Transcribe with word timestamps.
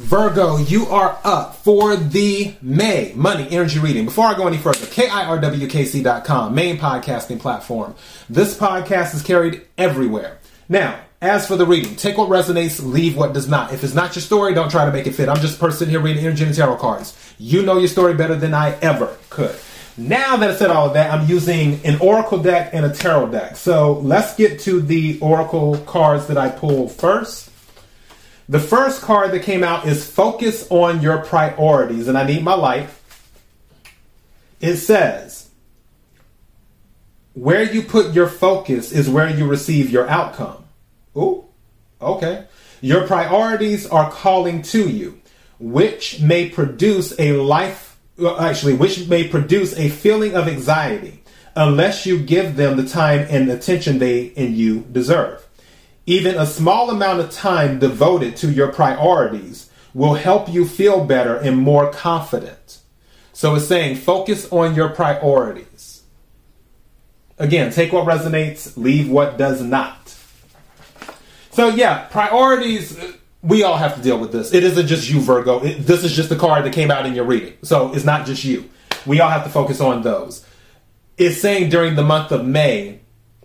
Virgo, 0.00 0.56
you 0.56 0.86
are 0.86 1.18
up 1.24 1.56
for 1.56 1.94
the 1.94 2.54
May 2.62 3.12
Money 3.14 3.46
Energy 3.50 3.78
Reading. 3.78 4.06
Before 4.06 4.24
I 4.24 4.34
go 4.34 4.46
any 4.46 4.56
further, 4.56 4.86
KIRWKC.com, 4.86 6.54
main 6.54 6.78
podcasting 6.78 7.38
platform. 7.38 7.94
This 8.30 8.56
podcast 8.56 9.14
is 9.14 9.22
carried 9.22 9.60
everywhere. 9.76 10.38
Now, 10.70 10.98
as 11.20 11.46
for 11.46 11.54
the 11.56 11.66
reading, 11.66 11.96
take 11.96 12.16
what 12.16 12.30
resonates, 12.30 12.82
leave 12.82 13.14
what 13.14 13.34
does 13.34 13.46
not. 13.46 13.74
If 13.74 13.84
it's 13.84 13.92
not 13.92 14.16
your 14.16 14.22
story, 14.22 14.54
don't 14.54 14.70
try 14.70 14.86
to 14.86 14.90
make 14.90 15.06
it 15.06 15.12
fit. 15.12 15.28
I'm 15.28 15.36
just 15.36 15.56
a 15.56 15.60
person 15.60 15.90
here 15.90 16.00
reading 16.00 16.24
energy 16.24 16.44
and 16.44 16.54
tarot 16.54 16.76
cards. 16.76 17.14
You 17.38 17.62
know 17.62 17.76
your 17.76 17.88
story 17.88 18.14
better 18.14 18.36
than 18.36 18.54
I 18.54 18.76
ever 18.80 19.18
could. 19.28 19.54
Now 19.98 20.38
that 20.38 20.50
I 20.52 20.54
said 20.54 20.70
all 20.70 20.86
of 20.86 20.94
that, 20.94 21.12
I'm 21.12 21.28
using 21.28 21.78
an 21.84 22.00
oracle 22.00 22.38
deck 22.38 22.70
and 22.72 22.86
a 22.86 22.90
tarot 22.94 23.32
deck. 23.32 23.54
So 23.54 23.98
let's 23.98 24.34
get 24.34 24.60
to 24.60 24.80
the 24.80 25.20
oracle 25.20 25.76
cards 25.80 26.26
that 26.28 26.38
I 26.38 26.48
pulled 26.48 26.90
first. 26.90 27.49
The 28.50 28.58
first 28.58 29.00
card 29.00 29.30
that 29.30 29.44
came 29.44 29.62
out 29.62 29.86
is 29.86 30.04
Focus 30.04 30.66
on 30.72 31.00
Your 31.02 31.18
Priorities, 31.18 32.08
and 32.08 32.18
I 32.18 32.26
need 32.26 32.42
my 32.42 32.54
life. 32.54 32.96
It 34.60 34.74
says, 34.78 35.50
Where 37.34 37.62
you 37.62 37.80
put 37.82 38.12
your 38.12 38.26
focus 38.26 38.90
is 38.90 39.08
where 39.08 39.30
you 39.30 39.46
receive 39.46 39.88
your 39.90 40.08
outcome. 40.08 40.64
Ooh, 41.16 41.44
okay. 42.02 42.46
Your 42.80 43.06
priorities 43.06 43.86
are 43.86 44.10
calling 44.10 44.62
to 44.62 44.90
you, 44.90 45.20
which 45.60 46.20
may 46.20 46.48
produce 46.48 47.14
a 47.20 47.34
life, 47.34 48.00
uh, 48.18 48.36
actually, 48.36 48.74
which 48.74 49.06
may 49.06 49.28
produce 49.28 49.78
a 49.78 49.90
feeling 49.90 50.34
of 50.34 50.48
anxiety 50.48 51.22
unless 51.54 52.04
you 52.04 52.18
give 52.18 52.56
them 52.56 52.76
the 52.76 52.88
time 52.88 53.28
and 53.30 53.48
attention 53.48 54.00
they 54.00 54.32
and 54.36 54.56
you 54.56 54.80
deserve. 54.90 55.46
Even 56.10 56.36
a 56.36 56.44
small 56.44 56.90
amount 56.90 57.20
of 57.20 57.30
time 57.30 57.78
devoted 57.78 58.34
to 58.38 58.50
your 58.50 58.72
priorities 58.72 59.70
will 59.94 60.14
help 60.14 60.48
you 60.48 60.66
feel 60.66 61.04
better 61.04 61.36
and 61.36 61.56
more 61.56 61.92
confident. 61.92 62.80
So 63.32 63.54
it's 63.54 63.68
saying 63.68 63.94
focus 63.94 64.50
on 64.50 64.74
your 64.74 64.88
priorities. 64.88 66.02
Again, 67.38 67.70
take 67.70 67.92
what 67.92 68.08
resonates, 68.08 68.76
leave 68.76 69.08
what 69.08 69.38
does 69.38 69.62
not. 69.62 70.16
So, 71.52 71.68
yeah, 71.68 72.08
priorities, 72.08 72.98
we 73.40 73.62
all 73.62 73.76
have 73.76 73.94
to 73.94 74.02
deal 74.02 74.18
with 74.18 74.32
this. 74.32 74.52
It 74.52 74.64
isn't 74.64 74.88
just 74.88 75.08
you, 75.08 75.20
Virgo. 75.20 75.64
It, 75.64 75.86
this 75.86 76.02
is 76.02 76.12
just 76.12 76.28
the 76.28 76.34
card 76.34 76.64
that 76.64 76.72
came 76.72 76.90
out 76.90 77.06
in 77.06 77.14
your 77.14 77.24
reading. 77.24 77.52
So 77.62 77.94
it's 77.94 78.04
not 78.04 78.26
just 78.26 78.42
you. 78.42 78.68
We 79.06 79.20
all 79.20 79.30
have 79.30 79.44
to 79.44 79.50
focus 79.50 79.80
on 79.80 80.02
those. 80.02 80.44
It's 81.16 81.40
saying 81.40 81.70
during 81.70 81.94
the 81.94 82.02
month 82.02 82.32
of 82.32 82.44
May, 82.44 82.99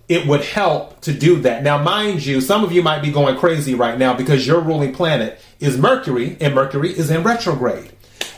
it 0.08 0.28
would 0.28 0.44
help 0.44 1.02
to 1.02 1.14
do 1.14 1.40
that. 1.42 1.64
Now, 1.64 1.82
mind 1.82 2.26
you, 2.26 2.42
some 2.42 2.64
of 2.64 2.72
you 2.72 2.84
might 2.84 3.02
be 3.02 3.12
going 3.12 3.38
crazy 3.38 3.74
right 3.74 3.98
now 3.98 4.14
because 4.14 4.46
your 4.46 4.62
ruling 4.62 4.94
planet 4.94 5.40
is 5.60 5.78
Mercury, 5.78 6.38
and 6.40 6.54
Mercury 6.54 6.92
is 6.92 7.10
in 7.10 7.24
retrograde. 7.24 7.92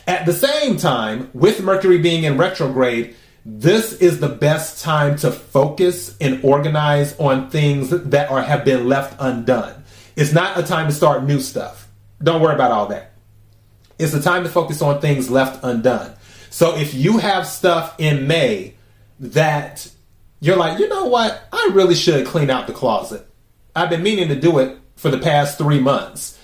At 0.08 0.26
the 0.26 0.34
same 0.34 0.78
time, 0.78 1.30
with 1.34 1.62
Mercury 1.62 1.98
being 1.98 2.24
in 2.24 2.38
retrograde, 2.38 3.16
this 3.46 3.94
is 3.94 4.20
the 4.20 4.30
best 4.30 4.82
time 4.82 5.18
to 5.18 5.32
focus 5.32 6.16
and 6.20 6.44
organize 6.44 7.18
on 7.20 7.50
things 7.50 7.90
that 7.90 8.30
are 8.30 8.42
have 8.42 8.64
been 8.64 8.88
left 8.88 9.16
undone. 9.20 9.84
It's 10.16 10.34
not 10.34 10.58
a 10.58 10.64
time 10.64 10.88
to 10.88 10.94
start 10.94 11.24
new 11.24 11.40
stuff. 11.40 11.88
Don't 12.22 12.42
worry 12.42 12.56
about 12.56 12.72
all 12.72 12.88
that. 12.88 13.14
It's 14.00 14.14
a 14.14 14.22
time 14.22 14.44
to 14.44 14.50
focus 14.50 14.82
on 14.82 15.02
things 15.02 15.30
left 15.30 15.64
undone. 15.64 16.14
So 16.50 16.76
if 16.76 16.94
you 16.94 17.18
have 17.20 17.46
stuff 17.46 17.96
in 17.98 18.28
May 18.28 18.76
that 19.20 19.90
you're 20.40 20.56
like, 20.56 20.80
you 20.80 20.88
know 20.88 21.06
what? 21.06 21.48
I 21.52 21.72
really 21.74 21.96
should 21.96 22.26
clean 22.26 22.50
out 22.50 22.68
the 22.68 22.74
closet. 22.74 23.28
I've 23.76 23.90
been 23.90 24.04
meaning 24.04 24.28
to 24.30 24.36
do 24.40 24.60
it 24.60 24.78
for 24.96 25.10
the 25.10 25.18
past 25.18 25.58
three 25.58 25.80
months. 25.80 26.40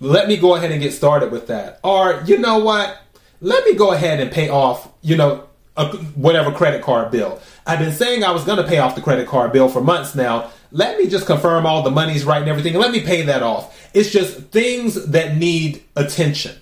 Let 0.00 0.28
me 0.28 0.36
go 0.36 0.54
ahead 0.54 0.70
and 0.70 0.80
get 0.80 0.92
started 0.92 1.32
with 1.32 1.48
that. 1.48 1.80
Or, 1.82 2.22
you 2.26 2.38
know 2.38 2.58
what? 2.58 2.98
Let 3.40 3.64
me 3.64 3.74
go 3.74 3.92
ahead 3.92 4.20
and 4.20 4.30
pay 4.30 4.48
off, 4.48 4.88
you 5.02 5.16
know, 5.16 5.48
a, 5.76 5.96
whatever 6.14 6.52
credit 6.52 6.82
card 6.82 7.10
bill. 7.10 7.40
I've 7.66 7.78
been 7.78 7.92
saying 7.92 8.24
I 8.24 8.30
was 8.32 8.44
going 8.44 8.58
to 8.58 8.66
pay 8.66 8.78
off 8.78 8.94
the 8.94 9.00
credit 9.00 9.28
card 9.28 9.52
bill 9.52 9.68
for 9.68 9.80
months 9.80 10.14
now. 10.14 10.50
Let 10.70 10.98
me 10.98 11.08
just 11.08 11.26
confirm 11.26 11.66
all 11.66 11.82
the 11.82 11.90
money's 11.90 12.24
right 12.24 12.40
and 12.40 12.48
everything. 12.48 12.74
And 12.74 12.82
let 12.82 12.92
me 12.92 13.00
pay 13.00 13.22
that 13.22 13.42
off. 13.42 13.90
It's 13.94 14.10
just 14.10 14.38
things 14.48 15.06
that 15.06 15.36
need 15.36 15.82
attention, 15.96 16.56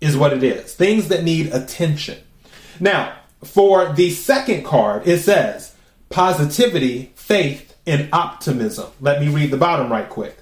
is 0.00 0.16
what 0.16 0.32
it 0.32 0.42
is. 0.42 0.74
Things 0.74 1.08
that 1.08 1.24
need 1.24 1.52
attention. 1.52 2.18
Now, 2.78 3.16
for 3.44 3.92
the 3.92 4.10
second 4.10 4.64
card, 4.64 5.06
it 5.06 5.18
says 5.18 5.74
positivity, 6.08 7.12
faith, 7.14 7.76
and 7.86 8.08
optimism. 8.12 8.90
Let 9.00 9.20
me 9.20 9.28
read 9.28 9.50
the 9.50 9.56
bottom 9.56 9.90
right 9.90 10.08
quick. 10.08 10.36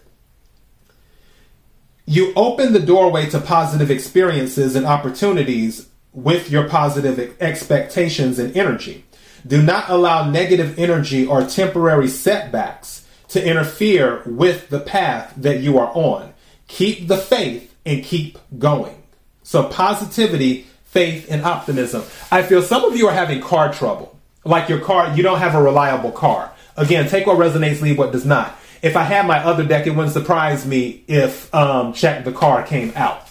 You 2.04 2.32
open 2.36 2.72
the 2.72 2.80
doorway 2.80 3.28
to 3.30 3.40
positive 3.40 3.90
experiences 3.90 4.74
and 4.74 4.86
opportunities 4.86 5.88
with 6.12 6.50
your 6.50 6.68
positive 6.68 7.36
expectations 7.40 8.38
and 8.38 8.56
energy. 8.56 9.04
Do 9.46 9.62
not 9.62 9.88
allow 9.88 10.28
negative 10.28 10.78
energy 10.78 11.26
or 11.26 11.44
temporary 11.44 12.08
setbacks 12.08 13.06
to 13.28 13.44
interfere 13.44 14.22
with 14.24 14.70
the 14.70 14.80
path 14.80 15.34
that 15.36 15.60
you 15.60 15.78
are 15.78 15.92
on. 15.94 16.32
Keep 16.66 17.08
the 17.08 17.18
faith 17.18 17.74
and 17.84 18.02
keep 18.02 18.38
going. 18.58 19.02
So, 19.42 19.68
positivity, 19.68 20.66
faith, 20.88 21.26
and 21.30 21.44
optimism. 21.44 22.02
I 22.30 22.42
feel 22.42 22.62
some 22.62 22.84
of 22.84 22.96
you 22.96 23.08
are 23.08 23.14
having 23.14 23.40
car 23.40 23.72
trouble. 23.72 24.18
Like 24.44 24.68
your 24.68 24.80
car, 24.80 25.14
you 25.14 25.22
don't 25.22 25.38
have 25.38 25.54
a 25.54 25.62
reliable 25.62 26.12
car. 26.12 26.52
Again, 26.76 27.08
take 27.08 27.26
what 27.26 27.38
resonates, 27.38 27.80
leave 27.80 27.98
what 27.98 28.12
does 28.12 28.24
not. 28.24 28.58
If 28.82 28.96
I 28.96 29.02
had 29.02 29.26
my 29.26 29.38
other 29.38 29.64
deck, 29.64 29.86
it 29.86 29.90
wouldn't 29.90 30.12
surprise 30.12 30.64
me 30.66 31.04
if 31.08 31.52
um, 31.54 31.92
Check 31.92 32.24
the 32.24 32.32
Car 32.32 32.62
came 32.62 32.92
out. 32.94 33.28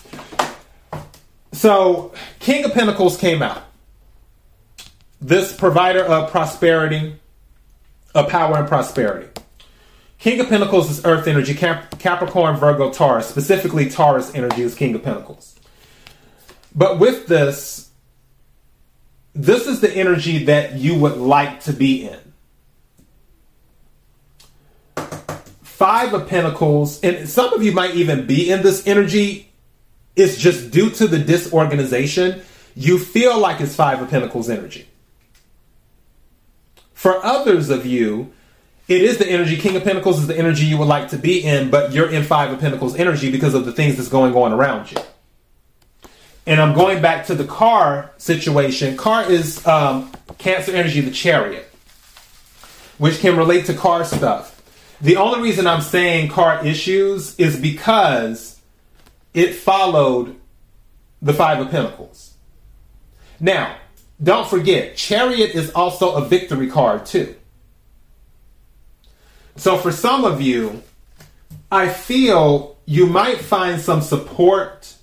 So, 1.53 2.13
King 2.40 2.66
of 2.66 2.73
Pentacles 2.73 3.18
came 3.18 3.41
out. 3.41 3.63
This 5.22 5.56
provider 5.56 6.03
of 6.03 6.29
prosperity, 6.29 7.16
of 8.13 8.28
power 8.28 8.57
and 8.57 8.68
prosperity. 8.68 9.29
King 10.19 10.39
of 10.41 10.50
Pentacles 10.50 10.91
is 10.91 11.06
Earth 11.06 11.28
energy, 11.28 11.53
Cap- 11.53 11.97
Capricorn, 12.00 12.57
Virgo, 12.57 12.91
Taurus. 12.91 13.28
Specifically, 13.28 13.89
Taurus 13.89 14.35
energy 14.35 14.63
is 14.63 14.75
King 14.75 14.94
of 14.94 15.03
Pentacles. 15.03 15.57
But 16.77 16.99
with 16.99 17.25
this, 17.25 17.89
this 19.33 19.65
is 19.65 19.81
the 19.81 19.91
energy 19.91 20.45
that 20.45 20.73
you 20.73 20.97
would 20.99 21.17
like 21.17 21.61
to 21.61 21.73
be 21.73 22.07
in. 22.07 22.19
Five 25.63 26.13
of 26.13 26.27
Pentacles, 26.27 27.03
and 27.03 27.27
some 27.27 27.51
of 27.53 27.63
you 27.63 27.71
might 27.71 27.95
even 27.95 28.27
be 28.27 28.51
in 28.51 28.61
this 28.61 28.85
energy. 28.85 29.51
It's 30.15 30.38
just 30.38 30.71
due 30.71 30.89
to 30.91 31.07
the 31.07 31.19
disorganization, 31.19 32.41
you 32.75 32.99
feel 32.99 33.39
like 33.39 33.59
it's 33.59 33.75
Five 33.75 34.01
of 34.01 34.09
Pentacles 34.09 34.49
energy. 34.49 34.88
For 36.94 37.23
others 37.23 37.69
of 37.69 37.85
you, 37.85 38.33
it 38.88 39.01
is 39.01 39.17
the 39.17 39.27
energy. 39.27 39.57
King 39.57 39.75
of 39.75 39.83
Pentacles 39.83 40.19
is 40.19 40.27
the 40.27 40.38
energy 40.38 40.65
you 40.65 40.77
would 40.77 40.88
like 40.88 41.09
to 41.09 41.17
be 41.17 41.44
in, 41.44 41.69
but 41.69 41.91
you're 41.91 42.09
in 42.09 42.23
Five 42.23 42.51
of 42.51 42.59
Pentacles 42.59 42.95
energy 42.95 43.31
because 43.31 43.55
of 43.55 43.65
the 43.65 43.71
things 43.71 43.97
that's 43.97 44.09
going 44.09 44.35
on 44.35 44.53
around 44.53 44.91
you. 44.91 44.97
And 46.47 46.62
I'm 46.62 46.74
going 46.74 47.02
back 47.02 47.25
to 47.25 47.35
the 47.35 47.44
car 47.44 48.12
situation. 48.18 48.96
Car 48.96 49.30
is 49.30 49.66
um, 49.68 50.12
Cancer 50.38 50.74
energy, 50.74 51.02
the 51.02 51.12
chariot, 51.12 51.69
which 52.97 53.19
can 53.19 53.35
relate 53.35 53.66
to 53.66 53.74
car 53.74 54.06
stuff. 54.06 54.53
The 55.02 55.18
only 55.18 55.41
reason 55.41 55.68
I'm 55.68 55.81
saying 55.81 56.30
car 56.30 56.66
issues 56.66 57.38
is 57.38 57.59
because 57.59 58.62
it 59.34 59.56
followed 59.56 60.38
the 61.22 61.34
Five 61.34 61.59
of 61.59 61.69
Pentacles. 61.69 62.36
Now, 63.40 63.75
don't 64.24 64.47
forget, 64.47 64.96
Chariot 64.96 65.53
is 65.53 65.72
also 65.72 66.16
a 66.16 66.25
victory 66.25 66.69
card, 66.69 67.06
too. 67.06 67.36
So, 69.57 69.78
for 69.78 69.91
some 69.91 70.24
of 70.24 70.41
you, 70.41 70.81
I 71.72 71.90
feel 71.90 72.78
you 72.86 73.06
might 73.06 73.41
find 73.41 73.81
some 73.81 74.02
support 74.02 74.96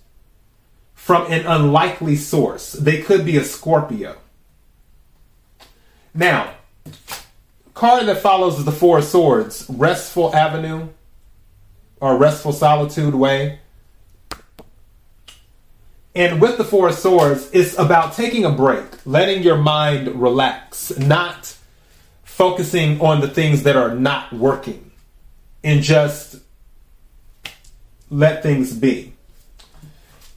from 1.04 1.30
an 1.30 1.44
unlikely 1.44 2.16
source. 2.16 2.72
They 2.72 3.02
could 3.02 3.26
be 3.26 3.36
a 3.36 3.44
Scorpio. 3.44 4.16
Now, 6.14 6.54
card 7.74 8.06
that 8.06 8.22
follows 8.22 8.58
is 8.58 8.64
the 8.64 8.72
Four 8.72 9.00
of 9.00 9.04
Swords, 9.04 9.66
Restful 9.68 10.34
Avenue 10.34 10.88
or 12.00 12.16
Restful 12.16 12.54
Solitude 12.54 13.14
Way. 13.14 13.58
And 16.14 16.40
with 16.40 16.56
the 16.56 16.64
Four 16.64 16.88
of 16.88 16.94
Swords, 16.94 17.50
it's 17.52 17.76
about 17.76 18.14
taking 18.14 18.46
a 18.46 18.50
break, 18.50 18.86
letting 19.04 19.42
your 19.42 19.58
mind 19.58 20.08
relax, 20.08 20.96
not 20.96 21.54
focusing 22.22 22.98
on 23.02 23.20
the 23.20 23.28
things 23.28 23.64
that 23.64 23.76
are 23.76 23.94
not 23.94 24.32
working, 24.32 24.90
and 25.62 25.82
just 25.82 26.36
let 28.08 28.42
things 28.42 28.72
be. 28.72 29.14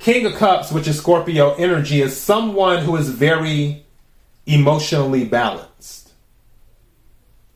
King 0.07 0.25
of 0.25 0.35
Cups, 0.35 0.71
which 0.71 0.87
is 0.87 0.97
Scorpio 0.97 1.53
energy, 1.55 1.99
is 1.99 2.15
someone 2.15 2.81
who 2.85 2.95
is 2.95 3.09
very 3.09 3.83
emotionally 4.45 5.25
balanced. 5.25 6.13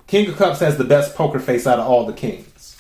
King 0.06 0.28
of 0.28 0.36
Cups 0.36 0.60
has 0.60 0.78
the 0.78 0.84
best 0.84 1.16
poker 1.16 1.40
face 1.40 1.66
out 1.66 1.80
of 1.80 1.88
all 1.88 2.06
the 2.06 2.12
kings. 2.12 2.76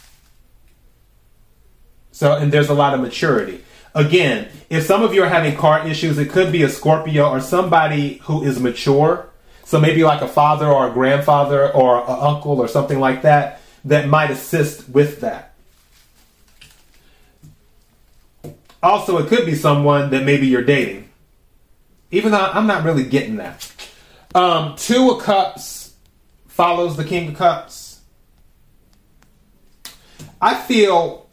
So, 2.12 2.35
and 2.35 2.51
there's 2.51 2.68
a 2.68 2.73
lot 2.73 2.94
of 2.94 3.00
maturity. 3.00 3.63
Again, 3.95 4.50
if 4.69 4.85
some 4.85 5.03
of 5.03 5.13
you 5.13 5.23
are 5.23 5.29
having 5.29 5.56
car 5.56 5.88
issues, 5.88 6.18
it 6.18 6.29
could 6.29 6.51
be 6.51 6.63
a 6.63 6.69
Scorpio 6.69 7.29
or 7.29 7.39
somebody 7.39 8.15
who 8.23 8.44
is 8.44 8.59
mature. 8.59 9.29
So 9.63 9.79
maybe 9.79 10.03
like 10.03 10.21
a 10.21 10.27
father 10.27 10.68
or 10.68 10.89
a 10.89 10.94
grandfather 10.94 11.71
or 11.71 12.01
an 12.01 12.19
uncle 12.19 12.59
or 12.59 12.68
something 12.68 13.00
like 13.00 13.21
that 13.21 13.62
that 13.85 14.09
might 14.09 14.31
assist 14.31 14.89
with 14.89 15.21
that. 15.21 15.50
Also, 18.83 19.18
it 19.18 19.28
could 19.28 19.45
be 19.45 19.56
someone 19.56 20.10
that 20.10 20.24
maybe 20.24 20.48
you're 20.48 20.63
dating. 20.63 21.10
Even 22.10 22.31
though 22.31 22.39
I'm 22.39 22.68
not 22.68 22.83
really 22.83 23.04
getting 23.04 23.38
that. 23.38 23.72
Um, 24.33 24.75
two 24.75 25.12
of 25.12 25.24
Cups 25.24 25.94
follows 26.48 26.98
the 26.98 27.04
King 27.04 27.30
of 27.30 27.36
Cups. 27.36 28.01
I 30.42 30.56
feel 30.56 31.30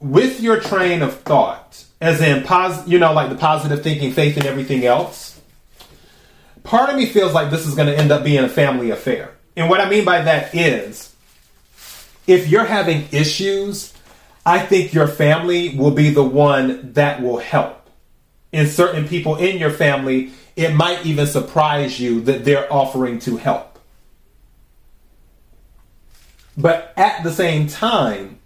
with 0.00 0.40
your 0.40 0.60
train 0.60 1.02
of 1.02 1.20
thought, 1.20 1.84
as 2.00 2.20
in 2.20 2.42
pos- 2.42 2.86
you 2.86 2.98
know, 2.98 3.12
like 3.12 3.30
the 3.30 3.36
positive 3.36 3.82
thinking, 3.82 4.12
faith, 4.12 4.36
and 4.36 4.46
everything 4.46 4.84
else. 4.84 5.40
Part 6.64 6.90
of 6.90 6.96
me 6.96 7.06
feels 7.06 7.32
like 7.32 7.50
this 7.50 7.66
is 7.66 7.74
going 7.74 7.88
to 7.88 7.96
end 7.96 8.10
up 8.10 8.24
being 8.24 8.44
a 8.44 8.48
family 8.48 8.90
affair, 8.90 9.34
and 9.56 9.70
what 9.70 9.80
I 9.80 9.88
mean 9.88 10.04
by 10.04 10.22
that 10.22 10.54
is, 10.54 11.14
if 12.26 12.48
you're 12.48 12.64
having 12.64 13.06
issues, 13.10 13.94
I 14.48 14.60
think 14.60 14.94
your 14.94 15.06
family 15.06 15.76
will 15.76 15.90
be 15.90 16.08
the 16.08 16.24
one 16.24 16.94
that 16.94 17.20
will 17.20 17.36
help. 17.36 17.90
In 18.50 18.66
certain 18.66 19.06
people 19.06 19.36
in 19.36 19.58
your 19.58 19.70
family, 19.70 20.30
it 20.56 20.72
might 20.72 21.04
even 21.04 21.26
surprise 21.26 22.00
you 22.00 22.22
that 22.22 22.46
they're 22.46 22.72
offering 22.72 23.18
to 23.20 23.36
help. 23.36 23.78
But 26.56 26.94
at 26.96 27.22
the 27.24 27.30
same 27.30 27.66
time, 27.66 28.38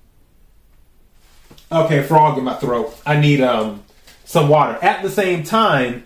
okay, 1.70 2.02
frog 2.02 2.36
in 2.36 2.42
my 2.42 2.54
throat. 2.54 3.00
I 3.06 3.20
need 3.20 3.40
um 3.40 3.84
some 4.24 4.48
water. 4.48 4.76
At 4.82 5.02
the 5.02 5.10
same 5.10 5.44
time, 5.44 6.02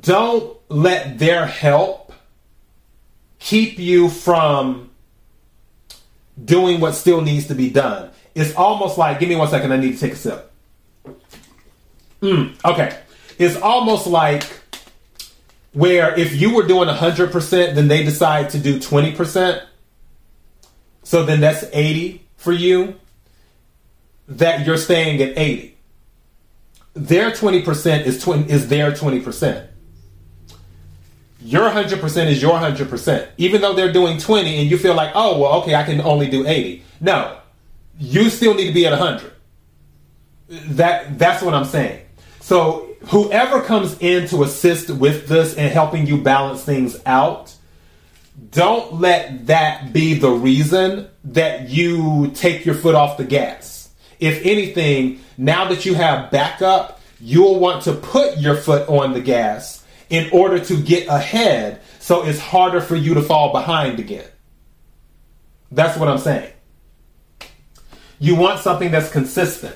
don't 0.00 0.56
let 0.70 1.18
their 1.18 1.44
help 1.44 2.14
keep 3.38 3.78
you 3.78 4.08
from 4.08 4.88
doing 6.42 6.80
what 6.80 6.94
still 6.94 7.20
needs 7.20 7.46
to 7.48 7.54
be 7.54 7.68
done. 7.68 8.10
It's 8.40 8.54
almost 8.54 8.98
like, 8.98 9.20
give 9.20 9.28
me 9.28 9.36
one 9.36 9.48
second, 9.48 9.72
I 9.72 9.76
need 9.76 9.92
to 9.92 9.98
take 9.98 10.12
a 10.12 10.16
sip. 10.16 10.52
Mm, 12.22 12.64
okay. 12.64 12.98
It's 13.38 13.56
almost 13.56 14.06
like 14.06 14.44
where 15.72 16.18
if 16.18 16.34
you 16.36 16.54
were 16.54 16.66
doing 16.66 16.88
100%, 16.88 17.74
then 17.74 17.88
they 17.88 18.04
decide 18.04 18.50
to 18.50 18.58
do 18.58 18.78
20%. 18.78 19.62
So 21.02 21.24
then 21.24 21.40
that's 21.40 21.64
80 21.72 22.26
for 22.36 22.52
you 22.52 22.94
that 24.28 24.66
you're 24.66 24.76
staying 24.76 25.20
at 25.22 25.36
80. 25.36 25.76
Their 26.94 27.30
20% 27.30 28.04
is 28.04 28.22
20 28.22 28.50
is 28.50 28.68
their 28.68 28.92
20%. 28.92 29.66
Your 31.42 31.70
100% 31.70 32.26
is 32.26 32.42
your 32.42 32.58
100%. 32.58 33.28
Even 33.38 33.60
though 33.60 33.72
they're 33.72 33.92
doing 33.92 34.18
20 34.18 34.58
and 34.58 34.70
you 34.70 34.76
feel 34.76 34.94
like, 34.94 35.12
"Oh, 35.14 35.38
well, 35.38 35.52
okay, 35.62 35.74
I 35.74 35.84
can 35.84 36.00
only 36.02 36.28
do 36.28 36.46
80." 36.46 36.82
No. 37.00 37.39
You 37.98 38.30
still 38.30 38.54
need 38.54 38.68
to 38.68 38.72
be 38.72 38.86
at 38.86 38.98
100. 38.98 39.32
That 40.76 41.18
that's 41.18 41.42
what 41.42 41.54
I'm 41.54 41.64
saying. 41.64 42.04
So, 42.40 42.88
whoever 43.08 43.62
comes 43.62 43.96
in 44.00 44.26
to 44.28 44.42
assist 44.42 44.90
with 44.90 45.28
this 45.28 45.54
and 45.54 45.72
helping 45.72 46.06
you 46.06 46.20
balance 46.20 46.64
things 46.64 47.00
out, 47.06 47.54
don't 48.50 48.94
let 49.00 49.46
that 49.46 49.92
be 49.92 50.14
the 50.14 50.30
reason 50.30 51.08
that 51.24 51.68
you 51.68 52.32
take 52.34 52.64
your 52.64 52.74
foot 52.74 52.94
off 52.94 53.16
the 53.16 53.24
gas 53.24 53.80
if 54.20 54.44
anything, 54.44 55.20
now 55.38 55.66
that 55.68 55.86
you 55.86 55.94
have 55.94 56.30
backup, 56.30 57.00
you'll 57.20 57.58
want 57.58 57.82
to 57.84 57.94
put 57.94 58.38
your 58.38 58.54
foot 58.54 58.86
on 58.88 59.14
the 59.14 59.20
gas 59.20 59.84
in 60.10 60.30
order 60.32 60.58
to 60.58 60.80
get 60.80 61.08
ahead 61.08 61.80
so 61.98 62.24
it's 62.24 62.38
harder 62.38 62.80
for 62.80 62.96
you 62.96 63.14
to 63.14 63.22
fall 63.22 63.50
behind 63.50 63.98
again. 63.98 64.28
That's 65.72 65.98
what 65.98 66.08
I'm 66.08 66.18
saying. 66.18 66.52
You 68.20 68.36
want 68.36 68.60
something 68.60 68.92
that's 68.92 69.10
consistent. 69.10 69.74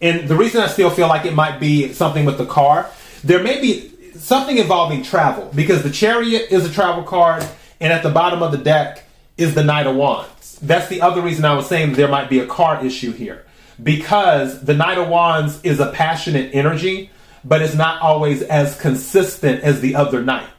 And 0.00 0.28
the 0.28 0.36
reason 0.36 0.62
I 0.62 0.68
still 0.68 0.90
feel 0.90 1.08
like 1.08 1.26
it 1.26 1.34
might 1.34 1.60
be 1.60 1.92
something 1.92 2.24
with 2.24 2.38
the 2.38 2.46
car, 2.46 2.88
there 3.22 3.42
may 3.42 3.60
be 3.60 3.92
something 4.16 4.56
involving 4.56 5.02
travel 5.02 5.50
because 5.54 5.82
the 5.82 5.90
chariot 5.90 6.50
is 6.50 6.64
a 6.64 6.72
travel 6.72 7.02
card 7.02 7.46
and 7.80 7.92
at 7.92 8.02
the 8.02 8.10
bottom 8.10 8.42
of 8.42 8.52
the 8.52 8.58
deck 8.58 9.04
is 9.36 9.54
the 9.54 9.64
knight 9.64 9.86
of 9.86 9.96
wands. 9.96 10.58
That's 10.62 10.88
the 10.88 11.02
other 11.02 11.20
reason 11.20 11.44
I 11.44 11.54
was 11.54 11.66
saying 11.66 11.94
there 11.94 12.08
might 12.08 12.30
be 12.30 12.38
a 12.38 12.46
car 12.46 12.84
issue 12.84 13.12
here 13.12 13.44
because 13.82 14.62
the 14.62 14.74
Knight 14.74 14.98
of 14.98 15.08
Wands 15.08 15.60
is 15.64 15.80
a 15.80 15.90
passionate 15.90 16.54
energy, 16.54 17.10
but 17.44 17.60
it's 17.60 17.74
not 17.74 18.00
always 18.00 18.42
as 18.42 18.78
consistent 18.80 19.62
as 19.62 19.80
the 19.80 19.96
other 19.96 20.22
knights. 20.22 20.53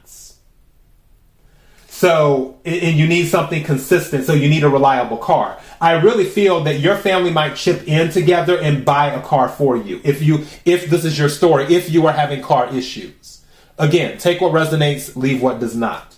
So, 1.96 2.58
and 2.66 2.98
you 2.98 3.08
need 3.08 3.28
something 3.28 3.64
consistent, 3.64 4.26
so 4.26 4.34
you 4.34 4.50
need 4.50 4.64
a 4.64 4.68
reliable 4.68 5.16
car. 5.16 5.58
I 5.80 5.92
really 5.92 6.26
feel 6.26 6.62
that 6.64 6.78
your 6.78 6.94
family 6.94 7.30
might 7.30 7.56
chip 7.56 7.88
in 7.88 8.10
together 8.10 8.58
and 8.58 8.84
buy 8.84 9.06
a 9.06 9.22
car 9.22 9.48
for 9.48 9.78
you 9.78 10.02
if 10.04 10.20
you 10.20 10.44
if 10.66 10.90
this 10.90 11.06
is 11.06 11.18
your 11.18 11.30
story, 11.30 11.74
if 11.74 11.88
you 11.88 12.06
are 12.06 12.12
having 12.12 12.42
car 12.42 12.68
issues. 12.68 13.42
Again, 13.78 14.18
take 14.18 14.42
what 14.42 14.52
resonates, 14.52 15.16
leave 15.16 15.40
what 15.40 15.58
does 15.58 15.74
not. 15.74 16.14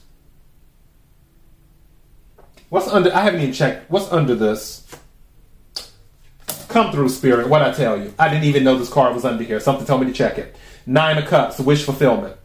What's 2.71 2.89
under 2.89 3.15
I 3.15 3.21
haven't 3.21 3.43
even 3.43 3.55
checked. 3.55 3.89
What's 3.89 4.11
under 4.11 4.35
this? 4.35 4.85
Come 6.67 6.91
through, 6.91 7.11
Spirit. 7.11 7.49
What 7.49 7.63
I 7.63 7.71
tell 7.71 8.03
you? 8.03 8.13
I 8.19 8.29
didn't 8.29 8.47
even 8.47 8.65
know 8.65 8.77
this 8.77 8.93
card 8.93 9.15
was 9.15 9.25
under 9.25 9.45
here. 9.45 9.61
Something 9.61 9.87
told 9.87 10.01
me 10.01 10.09
to 10.09 10.13
check 10.13 10.39
it. 10.39 10.57
Nine 10.87 11.19
of 11.19 11.27
Cups, 11.27 11.61
wish 11.61 11.85
fulfillment. 11.85 12.37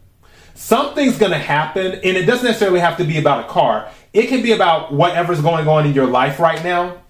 Something's 0.54 1.18
going 1.18 1.32
to 1.32 1.38
happen, 1.38 1.92
and 1.92 2.04
it 2.04 2.26
doesn't 2.26 2.46
necessarily 2.46 2.80
have 2.80 2.96
to 2.98 3.04
be 3.04 3.18
about 3.18 3.44
a 3.44 3.48
car. 3.48 3.90
It 4.12 4.28
can 4.28 4.42
be 4.42 4.52
about 4.52 4.92
whatever's 4.92 5.40
going 5.40 5.68
on 5.68 5.86
in 5.86 5.92
your 5.92 6.06
life 6.06 6.38
right 6.38 6.62
now. 6.62 7.02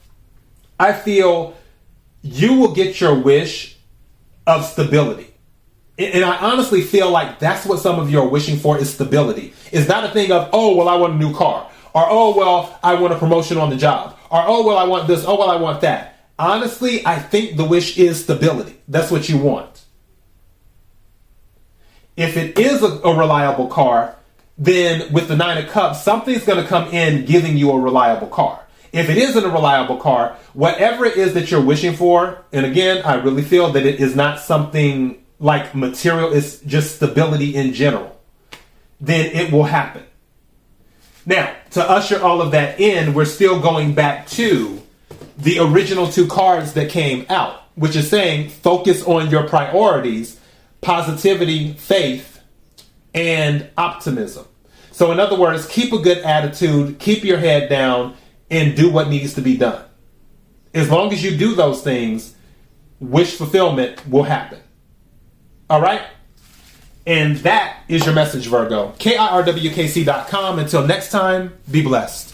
I 0.80 0.92
feel 0.92 1.54
you 2.22 2.54
will 2.54 2.74
get 2.74 3.00
your 3.00 3.14
wish 3.14 3.76
of 4.46 4.64
stability. 4.64 5.32
And 5.98 6.24
I 6.24 6.36
honestly 6.38 6.82
feel 6.82 7.10
like 7.10 7.38
that's 7.38 7.64
what 7.66 7.78
some 7.78 8.00
of 8.00 8.10
you 8.10 8.20
are 8.20 8.28
wishing 8.28 8.56
for 8.56 8.78
is 8.78 8.92
stability. 8.92 9.52
It's 9.70 9.88
not 9.88 10.04
a 10.04 10.08
thing 10.08 10.32
of, 10.32 10.50
oh, 10.52 10.74
well, 10.74 10.88
I 10.88 10.96
want 10.96 11.14
a 11.14 11.16
new 11.16 11.34
car. 11.34 11.70
Or, 11.94 12.06
oh, 12.08 12.36
well, 12.36 12.78
I 12.82 12.94
want 12.94 13.12
a 13.12 13.18
promotion 13.18 13.58
on 13.58 13.70
the 13.70 13.76
job. 13.76 14.18
Or, 14.30 14.42
oh, 14.44 14.66
well, 14.66 14.76
I 14.76 14.84
want 14.84 15.06
this. 15.06 15.24
Oh, 15.24 15.38
well, 15.38 15.50
I 15.50 15.56
want 15.56 15.82
that 15.82 16.14
honestly, 16.38 17.04
I 17.06 17.18
think 17.18 17.56
the 17.56 17.64
wish 17.64 17.98
is 17.98 18.22
stability. 18.22 18.76
That's 18.88 19.10
what 19.10 19.28
you 19.28 19.38
want. 19.38 19.73
If 22.16 22.36
it 22.36 22.58
is 22.58 22.82
a, 22.82 22.86
a 22.86 23.16
reliable 23.16 23.68
car, 23.68 24.16
then 24.56 25.12
with 25.12 25.28
the 25.28 25.36
Nine 25.36 25.58
of 25.58 25.70
Cups, 25.70 26.02
something's 26.02 26.44
going 26.44 26.62
to 26.62 26.68
come 26.68 26.88
in 26.88 27.24
giving 27.24 27.56
you 27.56 27.72
a 27.72 27.80
reliable 27.80 28.28
car. 28.28 28.60
If 28.92 29.10
it 29.10 29.18
isn't 29.18 29.44
a 29.44 29.48
reliable 29.48 29.96
car, 29.96 30.36
whatever 30.52 31.04
it 31.04 31.16
is 31.16 31.34
that 31.34 31.50
you're 31.50 31.60
wishing 31.60 31.96
for, 31.96 32.44
and 32.52 32.64
again, 32.64 33.02
I 33.04 33.14
really 33.14 33.42
feel 33.42 33.72
that 33.72 33.84
it 33.84 33.98
is 33.98 34.14
not 34.14 34.38
something 34.38 35.24
like 35.40 35.74
material, 35.74 36.32
it's 36.32 36.60
just 36.60 36.96
stability 36.96 37.56
in 37.56 37.72
general, 37.72 38.20
then 39.00 39.26
it 39.34 39.50
will 39.50 39.64
happen. 39.64 40.04
Now, 41.26 41.54
to 41.72 41.82
usher 41.82 42.22
all 42.22 42.40
of 42.40 42.52
that 42.52 42.78
in, 42.78 43.14
we're 43.14 43.24
still 43.24 43.58
going 43.58 43.94
back 43.94 44.28
to 44.30 44.80
the 45.36 45.58
original 45.58 46.06
two 46.06 46.28
cards 46.28 46.74
that 46.74 46.90
came 46.90 47.26
out, 47.28 47.62
which 47.74 47.96
is 47.96 48.08
saying 48.08 48.50
focus 48.50 49.02
on 49.04 49.30
your 49.30 49.48
priorities 49.48 50.38
positivity, 50.84 51.72
faith, 51.72 52.40
and 53.12 53.68
optimism. 53.76 54.46
So, 54.92 55.10
in 55.10 55.18
other 55.18 55.36
words, 55.36 55.66
keep 55.66 55.92
a 55.92 55.98
good 55.98 56.18
attitude, 56.18 57.00
keep 57.00 57.24
your 57.24 57.38
head 57.38 57.68
down, 57.68 58.16
and 58.50 58.76
do 58.76 58.90
what 58.90 59.08
needs 59.08 59.34
to 59.34 59.40
be 59.40 59.56
done. 59.56 59.84
As 60.72 60.90
long 60.90 61.12
as 61.12 61.24
you 61.24 61.36
do 61.36 61.54
those 61.54 61.82
things, 61.82 62.36
wish 63.00 63.34
fulfillment 63.34 64.06
will 64.08 64.22
happen. 64.22 64.60
All 65.68 65.80
right? 65.80 66.02
And 67.06 67.36
that 67.38 67.82
is 67.88 68.04
your 68.04 68.14
message, 68.14 68.46
Virgo. 68.46 68.92
KIRWKC.com. 68.98 70.58
Until 70.58 70.86
next 70.86 71.10
time, 71.10 71.54
be 71.70 71.82
blessed. 71.82 72.33